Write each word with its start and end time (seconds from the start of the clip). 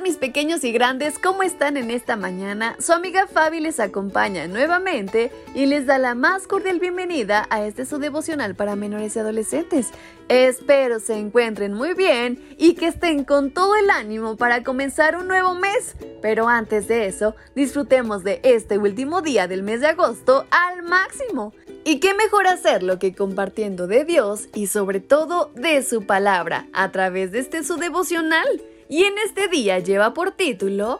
Mis 0.00 0.16
pequeños 0.16 0.64
y 0.64 0.72
grandes, 0.72 1.18
¿cómo 1.18 1.42
están 1.42 1.76
en 1.76 1.90
esta 1.90 2.16
mañana? 2.16 2.76
Su 2.80 2.92
amiga 2.92 3.26
Fabi 3.26 3.60
les 3.60 3.80
acompaña 3.80 4.46
nuevamente 4.46 5.30
y 5.54 5.66
les 5.66 5.86
da 5.86 5.98
la 5.98 6.14
más 6.14 6.46
cordial 6.46 6.80
bienvenida 6.80 7.46
a 7.50 7.64
este 7.64 7.86
su 7.86 7.98
devocional 7.98 8.54
para 8.54 8.76
menores 8.76 9.14
y 9.14 9.18
adolescentes. 9.18 9.90
Espero 10.28 11.00
se 11.00 11.18
encuentren 11.18 11.74
muy 11.74 11.94
bien 11.94 12.42
y 12.58 12.74
que 12.74 12.86
estén 12.86 13.24
con 13.24 13.50
todo 13.50 13.76
el 13.76 13.90
ánimo 13.90 14.36
para 14.36 14.62
comenzar 14.62 15.16
un 15.16 15.28
nuevo 15.28 15.54
mes. 15.54 15.94
Pero 16.22 16.48
antes 16.48 16.88
de 16.88 17.06
eso, 17.06 17.34
disfrutemos 17.54 18.24
de 18.24 18.40
este 18.42 18.78
último 18.78 19.22
día 19.22 19.46
del 19.48 19.62
mes 19.62 19.80
de 19.80 19.88
agosto 19.88 20.46
al 20.50 20.82
máximo. 20.82 21.52
¿Y 21.84 22.00
qué 22.00 22.14
mejor 22.14 22.46
hacerlo 22.46 22.98
que 22.98 23.14
compartiendo 23.14 23.86
de 23.86 24.04
Dios 24.04 24.48
y 24.54 24.68
sobre 24.68 25.00
todo 25.00 25.50
de 25.54 25.82
su 25.82 26.06
palabra 26.06 26.66
a 26.72 26.90
través 26.90 27.32
de 27.32 27.40
este 27.40 27.62
su 27.62 27.76
devocional? 27.76 28.46
Y 28.88 29.04
en 29.04 29.14
este 29.18 29.48
día 29.48 29.78
lleva 29.78 30.12
por 30.12 30.32
título 30.32 30.98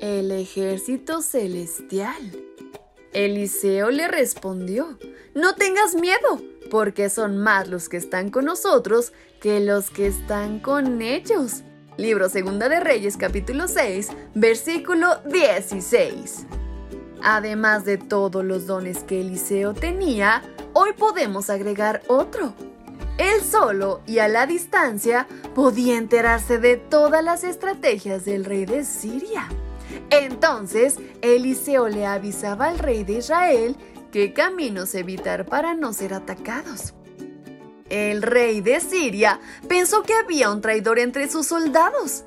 El 0.00 0.30
ejército 0.30 1.22
celestial. 1.22 2.20
Eliseo 3.12 3.90
le 3.90 4.08
respondió, 4.08 4.98
No 5.34 5.54
tengas 5.54 5.94
miedo, 5.94 6.40
porque 6.70 7.08
son 7.08 7.38
más 7.38 7.68
los 7.68 7.88
que 7.88 7.96
están 7.96 8.30
con 8.30 8.44
nosotros 8.44 9.12
que 9.40 9.60
los 9.60 9.90
que 9.90 10.06
están 10.06 10.60
con 10.60 11.00
ellos. 11.00 11.62
Libro 11.96 12.28
Segunda 12.28 12.68
de 12.68 12.80
Reyes 12.80 13.16
capítulo 13.16 13.66
6, 13.66 14.08
versículo 14.34 15.20
16. 15.26 16.46
Además 17.22 17.84
de 17.84 17.98
todos 17.98 18.44
los 18.44 18.66
dones 18.66 19.04
que 19.04 19.20
Eliseo 19.20 19.74
tenía, 19.74 20.42
hoy 20.74 20.92
podemos 20.92 21.50
agregar 21.50 22.02
otro 22.08 22.54
él 23.22 23.42
solo 23.42 24.00
y 24.06 24.18
a 24.18 24.28
la 24.28 24.46
distancia 24.46 25.26
podía 25.54 25.96
enterarse 25.96 26.58
de 26.58 26.76
todas 26.76 27.24
las 27.24 27.44
estrategias 27.44 28.24
del 28.24 28.44
rey 28.44 28.66
de 28.66 28.84
Siria. 28.84 29.48
Entonces, 30.10 30.96
Eliseo 31.22 31.88
le 31.88 32.06
avisaba 32.06 32.66
al 32.66 32.78
rey 32.78 33.04
de 33.04 33.14
Israel 33.14 33.76
qué 34.10 34.32
caminos 34.32 34.94
evitar 34.94 35.46
para 35.46 35.74
no 35.74 35.92
ser 35.92 36.14
atacados. 36.14 36.94
El 37.88 38.22
rey 38.22 38.60
de 38.60 38.80
Siria 38.80 39.40
pensó 39.68 40.02
que 40.02 40.14
había 40.14 40.50
un 40.50 40.60
traidor 40.60 40.98
entre 40.98 41.30
sus 41.30 41.46
soldados, 41.46 42.24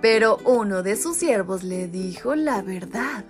pero 0.00 0.38
uno 0.44 0.82
de 0.82 0.96
sus 0.96 1.16
siervos 1.16 1.64
le 1.64 1.88
dijo 1.88 2.34
la 2.34 2.62
verdad. 2.62 3.24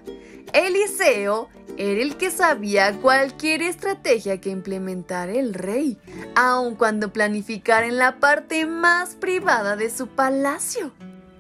Eliseo 0.53 1.49
era 1.77 2.03
el 2.03 2.17
que 2.17 2.31
sabía 2.31 2.93
cualquier 3.01 3.63
estrategia 3.63 4.41
que 4.41 4.51
implementara 4.51 5.33
el 5.33 5.55
rey, 5.55 5.99
aun 6.35 6.75
cuando 6.75 7.13
planificara 7.13 7.87
en 7.87 7.99
la 7.99 8.19
parte 8.19 8.67
más 8.67 9.15
privada 9.15 9.77
de 9.77 9.91
su 9.91 10.09
palacio. 10.09 10.93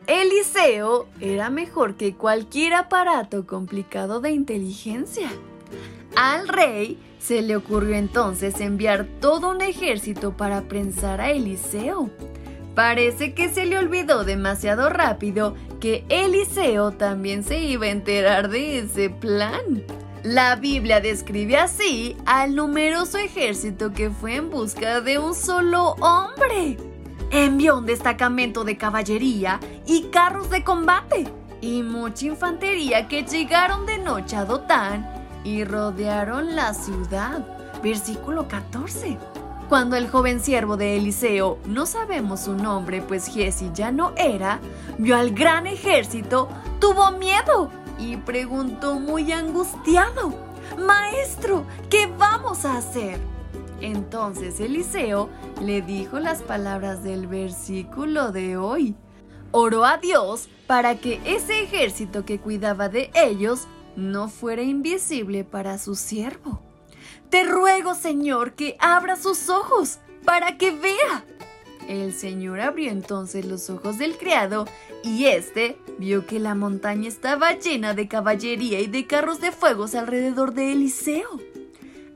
Eliseo 0.06 1.06
era 1.20 1.51
mejor 1.51 1.97
que 1.97 2.14
cualquier 2.14 2.75
aparato 2.75 3.47
complicado 3.47 4.20
de 4.20 4.31
inteligencia. 4.31 5.29
Al 6.17 6.48
rey 6.48 6.98
se 7.19 7.42
le 7.42 7.56
ocurrió 7.56 7.95
entonces 7.95 8.61
enviar 8.61 9.06
todo 9.20 9.51
un 9.51 9.61
ejército 9.61 10.36
para 10.36 10.62
prensar 10.62 11.20
a 11.20 11.31
Eliseo. 11.31 12.11
Parece 12.79 13.34
que 13.34 13.48
se 13.48 13.67
le 13.67 13.77
olvidó 13.77 14.23
demasiado 14.23 14.89
rápido 14.89 15.57
que 15.81 16.05
Eliseo 16.08 16.92
también 16.92 17.42
se 17.42 17.58
iba 17.58 17.86
a 17.86 17.91
enterar 17.91 18.51
de 18.51 18.79
ese 18.79 19.11
plan. 19.11 19.83
La 20.23 20.55
Biblia 20.55 21.01
describe 21.01 21.57
así 21.57 22.17
al 22.25 22.55
numeroso 22.55 23.19
ejército 23.19 23.92
que 23.92 24.11
fue 24.11 24.36
en 24.36 24.51
busca 24.51 25.01
de 25.01 25.19
un 25.19 25.35
solo 25.35 25.97
hombre. 26.01 26.77
Envió 27.33 27.79
un 27.79 27.86
destacamento 27.86 28.63
de 28.63 28.77
caballería 28.77 29.58
y 29.85 30.02
carros 30.13 30.48
de 30.48 30.63
combate 30.63 31.27
y 31.61 31.83
mucha 31.83 32.27
infantería 32.27 33.08
que 33.08 33.25
llegaron 33.25 33.86
de 33.86 33.98
noche 33.98 34.36
a 34.36 34.45
Dotán 34.45 35.05
y 35.42 35.64
rodearon 35.64 36.55
la 36.55 36.73
ciudad. 36.75 37.45
Versículo 37.83 38.47
14. 38.47 39.19
Cuando 39.68 39.96
el 39.96 40.08
joven 40.08 40.40
siervo 40.40 40.79
de 40.79 40.96
Eliseo, 40.96 41.58
no 41.67 41.84
sabemos 41.84 42.40
su 42.40 42.55
nombre 42.55 43.02
pues 43.02 43.27
Giesi 43.27 43.70
ya 43.74 43.92
no 43.92 44.14
era, 44.17 44.61
vio 44.96 45.14
al 45.14 45.33
gran 45.33 45.67
ejército, 45.67 46.48
tuvo 46.80 47.11
miedo 47.12 47.70
y 47.98 48.17
preguntó 48.17 48.98
muy 48.98 49.30
angustiado, 49.30 50.34
Maestro, 50.78 51.67
¿qué 51.90 52.07
vamos 52.07 52.64
a 52.64 52.78
hacer? 52.78 53.20
Entonces 53.83 54.58
Eliseo 54.58 55.28
le 55.62 55.83
dijo 55.83 56.18
las 56.18 56.40
palabras 56.40 57.02
del 57.02 57.27
versículo 57.27 58.33
de 58.33 58.57
hoy. 58.57 58.96
Oró 59.51 59.84
a 59.84 59.98
Dios 59.98 60.48
para 60.67 60.96
que 60.96 61.20
ese 61.27 61.62
ejército 61.62 62.24
que 62.24 62.39
cuidaba 62.39 62.89
de 62.89 63.11
ellos 63.14 63.67
no 63.96 64.28
fuera 64.28 64.62
invisible 64.62 65.45
para 65.45 65.77
su 65.77 65.95
siervo. 65.95 66.67
Te 67.30 67.44
ruego, 67.44 67.94
Señor, 67.94 68.52
que 68.52 68.77
abra 68.78 69.16
sus 69.16 69.48
ojos 69.50 69.98
para 70.24 70.56
que 70.56 70.70
vea. 70.70 71.24
El 71.86 72.12
Señor 72.12 72.61
abrió 72.61 72.90
entonces 72.90 73.44
los 73.44 73.70
ojos 73.70 73.98
del 73.98 74.16
criado 74.16 74.66
y 75.02 75.27
éste 75.27 75.78
vio 75.98 76.27
que 76.27 76.39
la 76.39 76.55
montaña 76.55 77.08
estaba 77.08 77.52
llena 77.52 77.94
de 77.94 78.08
caballería 78.08 78.80
y 78.80 78.86
de 78.86 79.06
carros 79.06 79.40
de 79.40 79.52
fuegos 79.52 79.94
alrededor 79.94 80.52
de 80.55 80.72
Eliseo. 80.72 81.39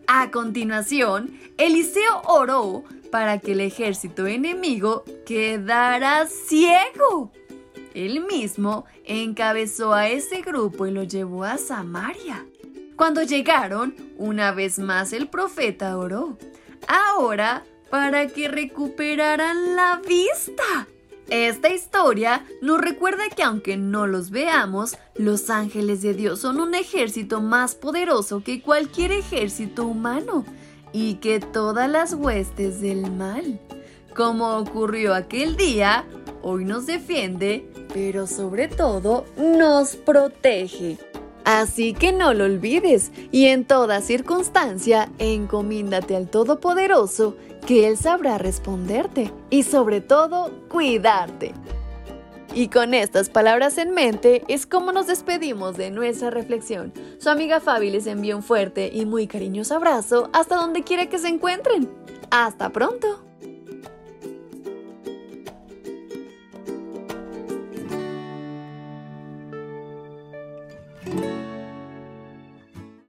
A 0.06 0.30
continuación, 0.30 1.38
Eliseo 1.56 2.22
oró 2.26 2.84
para 3.10 3.38
que 3.38 3.52
el 3.52 3.60
ejército 3.60 4.26
enemigo 4.26 5.04
quedara 5.26 6.26
ciego. 6.26 7.32
Él 7.94 8.24
mismo 8.24 8.84
encabezó 9.04 9.92
a 9.92 10.08
ese 10.08 10.40
grupo 10.40 10.86
y 10.86 10.90
lo 10.90 11.02
llevó 11.02 11.44
a 11.44 11.58
Samaria. 11.58 12.46
Cuando 12.96 13.22
llegaron, 13.22 13.94
una 14.18 14.52
vez 14.52 14.78
más 14.78 15.12
el 15.12 15.28
profeta 15.28 15.96
oró. 15.98 16.38
Ahora 16.86 17.64
para 17.92 18.26
que 18.26 18.48
recuperaran 18.48 19.76
la 19.76 20.00
vista. 20.08 20.88
Esta 21.28 21.68
historia 21.68 22.44
nos 22.62 22.80
recuerda 22.80 23.28
que 23.28 23.42
aunque 23.42 23.76
no 23.76 24.06
los 24.06 24.30
veamos, 24.30 24.96
los 25.14 25.50
ángeles 25.50 26.00
de 26.00 26.14
Dios 26.14 26.40
son 26.40 26.58
un 26.58 26.74
ejército 26.74 27.42
más 27.42 27.74
poderoso 27.74 28.42
que 28.42 28.62
cualquier 28.62 29.12
ejército 29.12 29.84
humano 29.84 30.46
y 30.94 31.16
que 31.16 31.40
todas 31.40 31.90
las 31.90 32.14
huestes 32.14 32.80
del 32.80 33.10
mal. 33.10 33.60
Como 34.16 34.56
ocurrió 34.56 35.14
aquel 35.14 35.56
día, 35.56 36.06
hoy 36.42 36.64
nos 36.64 36.86
defiende, 36.86 37.70
pero 37.92 38.26
sobre 38.26 38.68
todo 38.68 39.26
nos 39.36 39.96
protege. 39.96 40.98
Así 41.44 41.92
que 41.92 42.12
no 42.12 42.34
lo 42.34 42.44
olvides 42.44 43.10
y 43.32 43.46
en 43.46 43.64
toda 43.64 44.00
circunstancia 44.00 45.10
encomíndate 45.18 46.14
al 46.14 46.28
Todopoderoso 46.28 47.36
que 47.66 47.88
Él 47.88 47.96
sabrá 47.96 48.38
responderte 48.38 49.32
y 49.50 49.64
sobre 49.64 50.00
todo 50.00 50.50
cuidarte. 50.68 51.52
Y 52.54 52.68
con 52.68 52.92
estas 52.92 53.30
palabras 53.30 53.78
en 53.78 53.92
mente 53.92 54.44
es 54.46 54.66
como 54.66 54.92
nos 54.92 55.06
despedimos 55.06 55.76
de 55.76 55.90
nuestra 55.90 56.30
reflexión. 56.30 56.92
Su 57.18 57.30
amiga 57.30 57.60
Fabi 57.60 57.90
les 57.90 58.06
envía 58.06 58.36
un 58.36 58.42
fuerte 58.42 58.90
y 58.92 59.06
muy 59.06 59.26
cariñoso 59.26 59.74
abrazo 59.74 60.28
hasta 60.34 60.56
donde 60.56 60.84
quiera 60.84 61.06
que 61.06 61.18
se 61.18 61.28
encuentren. 61.28 61.88
Hasta 62.30 62.70
pronto. 62.70 63.31